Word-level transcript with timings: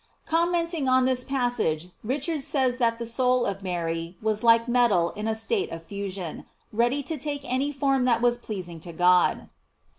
"* 0.17 0.25
Comment 0.25 0.73
ing 0.73 0.89
on 0.89 1.05
this 1.05 1.23
passage, 1.23 1.89
Richard 2.03 2.41
says 2.41 2.79
that 2.79 2.97
the 2.97 3.05
soul 3.05 3.45
of 3.45 3.61
Mary 3.61 4.17
was 4.19 4.41
like 4.43 4.67
metal 4.67 5.11
in 5.11 5.27
a 5.27 5.35
state 5.35 5.69
of 5.69 5.83
fusion, 5.83 6.47
ready 6.73 7.03
to 7.03 7.19
take 7.19 7.41
any 7.45 7.71
form 7.71 8.05
that 8.05 8.19
was 8.19 8.39
pleasing 8.39 8.79
to 8.79 8.93
God. 8.93 9.47